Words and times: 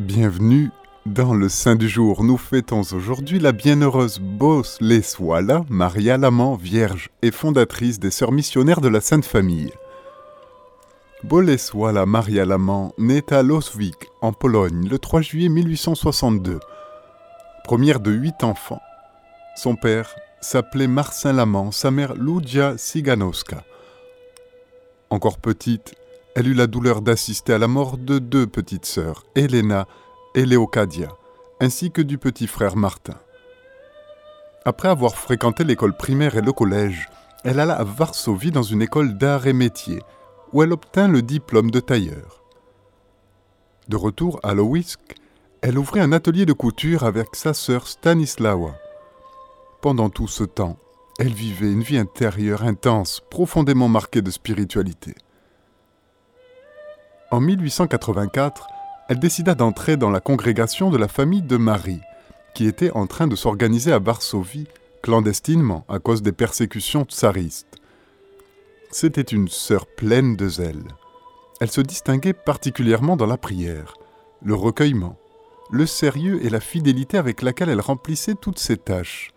Bienvenue 0.00 0.72
dans 1.06 1.34
le 1.34 1.48
Saint 1.48 1.76
du 1.76 1.88
jour. 1.88 2.24
Nous 2.24 2.36
fêtons 2.36 2.82
aujourd'hui 2.92 3.38
la 3.38 3.52
bienheureuse 3.52 4.18
Bosleswala, 4.18 5.64
Maria 5.68 6.16
Lamant, 6.16 6.56
vierge 6.56 7.10
et 7.22 7.30
fondatrice 7.30 8.00
des 8.00 8.10
Sœurs 8.10 8.32
missionnaires 8.32 8.80
de 8.80 8.88
la 8.88 9.00
Sainte 9.00 9.24
Famille. 9.24 9.70
Boleswala 11.22 12.06
Maria 12.06 12.44
Lamant 12.44 12.92
naît 12.98 13.32
à 13.32 13.44
Loswik, 13.44 13.94
en 14.20 14.32
Pologne, 14.32 14.88
le 14.88 14.98
3 14.98 15.20
juillet 15.20 15.48
1862. 15.48 16.58
Première 17.62 18.00
de 18.00 18.10
huit 18.10 18.42
enfants. 18.42 18.82
Son 19.54 19.76
père 19.76 20.12
s'appelait 20.40 20.88
Marcin 20.88 21.32
Lamant, 21.32 21.70
sa 21.70 21.92
mère 21.92 22.14
Ludia 22.14 22.76
Siganowska. 22.76 23.62
Encore 25.10 25.38
petite, 25.38 25.94
elle 26.34 26.48
eut 26.48 26.54
la 26.54 26.66
douleur 26.66 27.00
d'assister 27.00 27.52
à 27.52 27.58
la 27.58 27.68
mort 27.68 27.96
de 27.96 28.18
deux 28.18 28.46
petites 28.46 28.86
sœurs, 28.86 29.24
Helena 29.36 29.86
et 30.34 30.44
Léocadia, 30.44 31.08
ainsi 31.60 31.90
que 31.92 32.02
du 32.02 32.18
petit 32.18 32.48
frère 32.48 32.76
Martin. 32.76 33.14
Après 34.64 34.88
avoir 34.88 35.14
fréquenté 35.14 35.62
l'école 35.62 35.96
primaire 35.96 36.36
et 36.36 36.40
le 36.40 36.52
collège, 36.52 37.08
elle 37.44 37.60
alla 37.60 37.74
à 37.74 37.84
Varsovie 37.84 38.50
dans 38.50 38.62
une 38.62 38.82
école 38.82 39.16
d'art 39.16 39.46
et 39.46 39.52
métiers, 39.52 40.02
où 40.52 40.62
elle 40.62 40.72
obtint 40.72 41.08
le 41.08 41.22
diplôme 41.22 41.70
de 41.70 41.80
tailleur. 41.80 42.42
De 43.88 43.96
retour 43.96 44.40
à 44.42 44.54
Lowisk, 44.54 45.00
elle 45.60 45.78
ouvrit 45.78 46.00
un 46.00 46.12
atelier 46.12 46.46
de 46.46 46.52
couture 46.52 47.04
avec 47.04 47.34
sa 47.34 47.54
sœur 47.54 47.86
Stanislawa. 47.86 48.74
Pendant 49.82 50.08
tout 50.08 50.28
ce 50.28 50.44
temps, 50.44 50.78
elle 51.18 51.32
vivait 51.32 51.70
une 51.70 51.82
vie 51.82 51.98
intérieure 51.98 52.64
intense, 52.64 53.22
profondément 53.30 53.88
marquée 53.88 54.22
de 54.22 54.30
spiritualité. 54.30 55.14
En 57.30 57.40
1884, 57.40 58.66
elle 59.08 59.18
décida 59.18 59.54
d'entrer 59.54 59.96
dans 59.96 60.10
la 60.10 60.20
congrégation 60.20 60.90
de 60.90 60.98
la 60.98 61.08
famille 61.08 61.42
de 61.42 61.56
Marie, 61.56 62.00
qui 62.54 62.66
était 62.66 62.90
en 62.92 63.06
train 63.06 63.26
de 63.26 63.36
s'organiser 63.36 63.92
à 63.92 63.98
Varsovie 63.98 64.68
clandestinement 65.02 65.84
à 65.88 65.98
cause 65.98 66.22
des 66.22 66.32
persécutions 66.32 67.04
tsaristes. 67.04 67.76
C'était 68.90 69.22
une 69.22 69.48
sœur 69.48 69.86
pleine 69.86 70.36
de 70.36 70.48
zèle. 70.48 70.84
Elle 71.60 71.70
se 71.70 71.80
distinguait 71.80 72.32
particulièrement 72.32 73.16
dans 73.16 73.26
la 73.26 73.36
prière, 73.36 73.94
le 74.42 74.54
recueillement, 74.54 75.18
le 75.70 75.86
sérieux 75.86 76.44
et 76.44 76.50
la 76.50 76.60
fidélité 76.60 77.18
avec 77.18 77.42
laquelle 77.42 77.68
elle 77.68 77.80
remplissait 77.80 78.34
toutes 78.34 78.58
ses 78.58 78.76
tâches. 78.76 79.32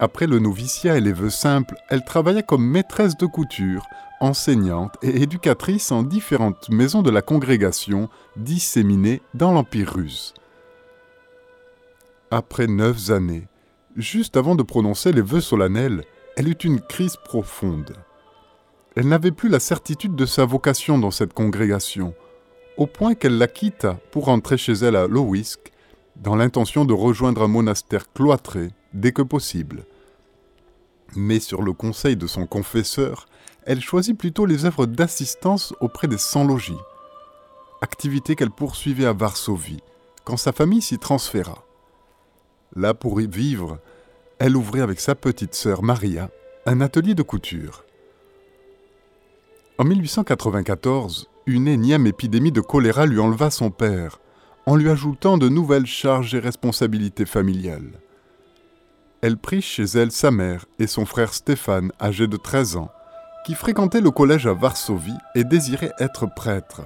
Après 0.00 0.26
le 0.26 0.38
noviciat 0.38 0.96
et 0.96 1.00
les 1.00 1.12
vœux 1.12 1.30
simples, 1.30 1.76
elle 1.88 2.04
travaillait 2.04 2.42
comme 2.42 2.66
maîtresse 2.66 3.16
de 3.16 3.26
couture, 3.26 3.86
enseignante 4.20 4.96
et 5.02 5.22
éducatrice 5.22 5.92
en 5.92 6.02
différentes 6.02 6.68
maisons 6.68 7.02
de 7.02 7.10
la 7.10 7.22
congrégation 7.22 8.08
disséminées 8.36 9.22
dans 9.34 9.52
l'Empire 9.52 9.92
russe. 9.94 10.34
Après 12.30 12.66
neuf 12.66 13.10
années, 13.10 13.48
juste 13.96 14.36
avant 14.36 14.54
de 14.54 14.62
prononcer 14.62 15.12
les 15.12 15.22
vœux 15.22 15.40
solennels, 15.40 16.04
elle 16.36 16.48
eut 16.48 16.62
une 16.62 16.80
crise 16.80 17.16
profonde. 17.16 17.94
Elle 18.96 19.08
n'avait 19.08 19.32
plus 19.32 19.48
la 19.48 19.60
certitude 19.60 20.14
de 20.14 20.26
sa 20.26 20.44
vocation 20.44 20.98
dans 20.98 21.10
cette 21.10 21.32
congrégation, 21.32 22.14
au 22.76 22.86
point 22.86 23.14
qu'elle 23.14 23.38
la 23.38 23.48
quitta 23.48 23.98
pour 24.10 24.26
rentrer 24.26 24.56
chez 24.56 24.72
elle 24.72 24.96
à 24.96 25.06
Lowisk, 25.06 25.72
dans 26.16 26.36
l'intention 26.36 26.84
de 26.84 26.92
rejoindre 26.92 27.42
un 27.42 27.48
monastère 27.48 28.12
cloîtré 28.12 28.70
dès 28.92 29.12
que 29.12 29.22
possible. 29.22 29.84
Mais 31.16 31.40
sur 31.40 31.62
le 31.62 31.72
conseil 31.72 32.16
de 32.16 32.26
son 32.26 32.46
confesseur, 32.46 33.26
elle 33.64 33.80
choisit 33.80 34.16
plutôt 34.16 34.46
les 34.46 34.64
œuvres 34.64 34.86
d'assistance 34.86 35.74
auprès 35.80 36.08
des 36.08 36.18
sans-logis, 36.18 36.78
activité 37.80 38.34
qu'elle 38.34 38.50
poursuivait 38.50 39.06
à 39.06 39.12
Varsovie, 39.12 39.82
quand 40.24 40.36
sa 40.36 40.52
famille 40.52 40.82
s'y 40.82 40.98
transféra. 40.98 41.64
Là, 42.76 42.94
pour 42.94 43.20
y 43.20 43.26
vivre, 43.26 43.78
elle 44.38 44.56
ouvrit 44.56 44.80
avec 44.80 45.00
sa 45.00 45.14
petite 45.14 45.54
sœur 45.54 45.82
Maria 45.82 46.30
un 46.66 46.80
atelier 46.80 47.14
de 47.14 47.22
couture. 47.22 47.84
En 49.78 49.84
1894, 49.84 51.28
une 51.46 51.68
énième 51.68 52.06
épidémie 52.06 52.52
de 52.52 52.60
choléra 52.60 53.06
lui 53.06 53.20
enleva 53.20 53.50
son 53.50 53.70
père, 53.70 54.20
en 54.66 54.76
lui 54.76 54.90
ajoutant 54.90 55.38
de 55.38 55.48
nouvelles 55.48 55.86
charges 55.86 56.34
et 56.34 56.40
responsabilités 56.40 57.26
familiales. 57.26 58.00
Elle 59.20 59.36
prit 59.36 59.62
chez 59.62 59.84
elle 59.84 60.12
sa 60.12 60.30
mère 60.30 60.66
et 60.78 60.86
son 60.86 61.04
frère 61.04 61.34
Stéphane, 61.34 61.92
âgé 62.00 62.28
de 62.28 62.36
13 62.36 62.76
ans, 62.76 62.90
qui 63.44 63.54
fréquentait 63.54 64.00
le 64.00 64.12
collège 64.12 64.46
à 64.46 64.52
Varsovie 64.52 65.16
et 65.34 65.42
désirait 65.42 65.92
être 65.98 66.26
prêtre. 66.26 66.82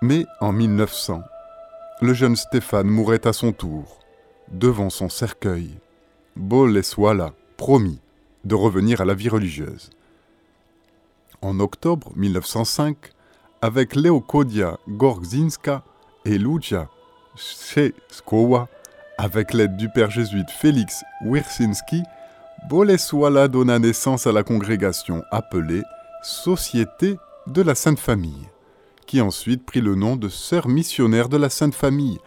Mais 0.00 0.26
en 0.40 0.52
1900, 0.52 1.22
le 2.00 2.12
jeune 2.12 2.34
Stéphane 2.34 2.88
mourait 2.88 3.26
à 3.26 3.32
son 3.32 3.52
tour, 3.52 4.00
devant 4.50 4.90
son 4.90 5.08
cercueil. 5.08 5.70
Boleswala 6.34 7.32
promit 7.56 8.00
de 8.44 8.56
revenir 8.56 9.00
à 9.00 9.04
la 9.04 9.14
vie 9.14 9.28
religieuse. 9.28 9.90
En 11.40 11.60
octobre 11.60 12.10
1905, 12.16 12.96
avec 13.60 13.94
Leokodia 13.94 14.78
Gorzinska 14.88 15.84
et 16.24 16.38
Lucia 16.38 16.88
Sheskowa, 17.36 18.68
avec 19.22 19.54
l'aide 19.54 19.76
du 19.76 19.88
père 19.88 20.10
jésuite 20.10 20.50
Félix 20.50 21.04
Wirsinski, 21.24 22.02
Boleswala 22.68 23.46
donna 23.46 23.78
naissance 23.78 24.26
à 24.26 24.32
la 24.32 24.42
congrégation 24.42 25.22
appelée 25.30 25.82
Société 26.24 27.16
de 27.46 27.62
la 27.62 27.76
Sainte 27.76 28.00
Famille, 28.00 28.48
qui 29.06 29.20
ensuite 29.20 29.64
prit 29.64 29.80
le 29.80 29.94
nom 29.94 30.16
de 30.16 30.28
Sœurs 30.28 30.66
missionnaires 30.66 31.28
de 31.28 31.36
la 31.36 31.50
Sainte 31.50 31.76
Famille, 31.76 32.18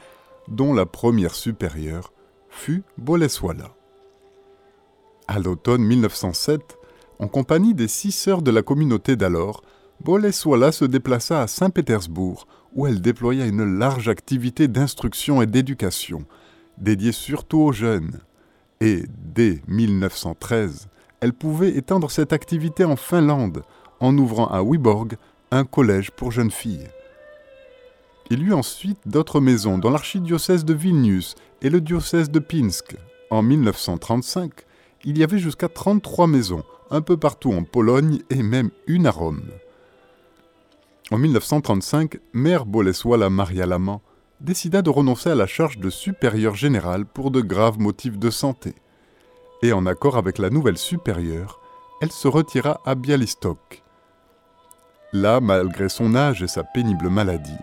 dont 0.48 0.74
la 0.74 0.86
première 0.86 1.36
supérieure 1.36 2.14
fut 2.48 2.84
Boleswala. 2.98 3.72
À 5.28 5.40
l'automne 5.40 5.84
1907, 5.84 6.78
en 7.20 7.28
compagnie 7.28 7.74
des 7.74 7.90
six 7.90 8.14
sœurs 8.14 8.42
de 8.42 8.52
la 8.52 8.62
communauté 8.62 9.18
d'alors, 9.18 9.64
Boleswala 10.00 10.72
se 10.72 10.86
déplaça 10.86 11.42
à 11.42 11.48
Saint-Pétersbourg, 11.48 12.48
où 12.74 12.88
elle 12.88 13.02
déploya 13.02 13.48
une 13.48 13.80
large 13.80 14.08
activité 14.08 14.70
d'instruction 14.70 15.42
et 15.42 15.46
d'éducation, 15.46 16.26
dédiée 16.78 17.12
surtout 17.12 17.60
aux 17.60 17.72
jeunes, 17.72 18.20
et 18.82 19.04
dès 19.34 19.62
1913, 19.68 20.88
elle 21.22 21.34
pouvait 21.34 21.76
étendre 21.76 22.12
cette 22.12 22.34
activité 22.34 22.84
en 22.84 22.96
Finlande 22.96 23.64
en 24.00 24.18
ouvrant 24.18 24.48
à 24.48 24.62
Wyborg 24.62 25.16
un 25.52 25.64
collège 25.64 26.12
pour 26.12 26.32
jeunes 26.32 26.52
filles. 26.52 26.88
Il 28.30 28.40
y 28.40 28.46
eut 28.46 28.54
ensuite 28.54 29.00
d'autres 29.06 29.40
maisons 29.40 29.78
dans 29.78 29.92
l'archidiocèse 29.92 30.66
de 30.66 30.74
Vilnius 30.74 31.36
et 31.62 31.70
le 31.70 31.80
diocèse 31.80 32.32
de 32.32 32.40
Pinsk. 32.40 32.96
En 33.30 33.42
1935, 33.42 34.52
il 35.04 35.18
y 35.18 35.24
avait 35.24 35.38
jusqu'à 35.38 35.70
33 35.70 36.28
maisons, 36.28 36.64
un 36.90 37.02
peu 37.02 37.18
partout 37.18 37.54
en 37.54 37.64
Pologne 37.64 38.20
et 38.30 38.42
même 38.42 38.72
une 38.88 39.06
à 39.06 39.12
Rome. 39.12 39.44
En 41.12 41.20
1935, 41.20 42.18
Mère 42.34 42.66
Boleswala 42.66 43.30
Maria 43.30 43.68
Lama 43.68 44.02
décida 44.42 44.82
de 44.82 44.90
renoncer 44.90 45.30
à 45.30 45.36
la 45.36 45.48
charge 45.48 45.78
de 45.78 45.90
supérieur 45.90 46.56
général 46.56 47.06
pour 47.06 47.32
de 47.32 47.42
graves 47.42 47.80
motifs 47.80 48.18
de 48.18 48.30
santé. 48.30 48.76
Et 49.62 49.74
en 49.74 49.86
accord 49.86 50.18
avec 50.18 50.38
la 50.38 50.50
nouvelle 50.50 50.78
supérieure, 50.78 51.60
elle 52.02 52.12
se 52.12 52.28
retira 52.28 52.82
à 52.86 52.96
Bialystok. 52.96 53.84
Là, 55.14 55.40
malgré 55.40 55.88
son 55.90 56.16
âge 56.16 56.44
et 56.44 56.48
sa 56.48 56.64
pénible 56.64 57.10
maladie, 57.10 57.58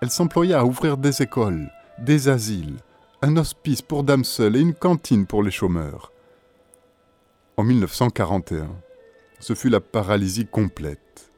elle 0.00 0.10
s'employa 0.10 0.60
à 0.60 0.64
ouvrir 0.64 0.96
des 0.96 1.22
écoles, 1.22 1.70
des 1.98 2.28
asiles, 2.28 2.76
un 3.22 3.36
hospice 3.36 3.82
pour 3.82 4.04
dames 4.04 4.24
seules 4.24 4.56
et 4.56 4.60
une 4.60 4.74
cantine 4.74 5.26
pour 5.26 5.42
les 5.42 5.50
chômeurs. 5.50 6.12
En 7.56 7.64
1941, 7.64 8.68
ce 9.40 9.54
fut 9.54 9.68
la 9.68 9.80
paralysie 9.80 10.46
complète. 10.46 11.30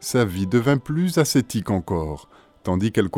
Sa 0.00 0.24
vie 0.24 0.46
devint 0.46 0.78
plus 0.78 1.18
ascétique 1.18 1.70
encore, 1.70 2.28
tandis 2.62 2.92
qu'elle 2.92 3.08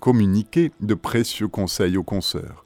communiquer 0.00 0.72
de 0.80 0.94
précieux 0.94 1.48
conseils 1.48 1.96
aux 1.96 2.02
consoeurs. 2.02 2.64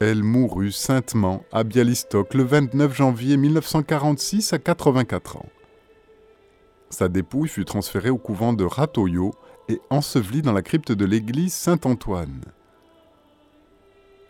Elle 0.00 0.22
mourut 0.22 0.72
saintement 0.72 1.44
à 1.52 1.62
Bialystok 1.62 2.32
le 2.32 2.44
29 2.44 2.96
janvier 2.96 3.36
1946 3.36 4.54
à 4.54 4.58
84 4.58 5.36
ans. 5.36 5.48
Sa 6.88 7.08
dépouille 7.08 7.48
fut 7.48 7.66
transférée 7.66 8.08
au 8.08 8.16
couvent 8.16 8.54
de 8.54 8.64
Ratoyo 8.64 9.34
et 9.68 9.78
ensevelie 9.90 10.40
dans 10.40 10.54
la 10.54 10.62
crypte 10.62 10.92
de 10.92 11.04
l'église 11.04 11.52
Saint-Antoine. 11.52 12.40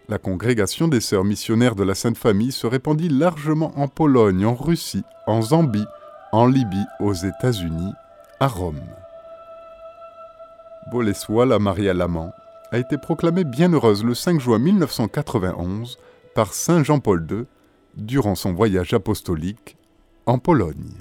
La 0.09 0.19
congrégation 0.19 0.89
des 0.89 1.01
sœurs 1.01 1.25
missionnaires 1.25 1.77
de 1.77 1.85
la 1.85 1.95
Sainte 1.95 2.19
Famille 2.19 2.51
se 2.51 2.67
répandit 2.67 3.09
largement 3.09 3.73
en 3.79 3.87
Pologne, 3.87 4.45
en 4.45 4.55
Russie, 4.55 5.05
en 5.29 5.41
Zambie, 5.41 5.87
en 6.33 6.47
Libye, 6.47 6.85
aux 6.99 7.15
États-Unis, 7.15 7.93
à 8.41 8.49
Rome. 8.49 8.81
Boleswala 10.91 11.61
Maria 11.61 11.95
Lamant 11.95 12.33
a 12.73 12.79
été 12.79 12.99
proclamée 12.99 13.45
bienheureuse 13.45 14.05
le 14.05 14.15
5 14.15 14.41
juin 14.41 14.59
1991 14.59 15.99
par 16.35 16.53
Saint 16.53 16.83
Jean-Paul 16.83 17.25
II 17.31 17.45
durant 17.97 18.35
son 18.35 18.53
voyage 18.53 18.93
apostolique 18.93 19.77
en 20.27 20.39
Pologne. 20.39 20.95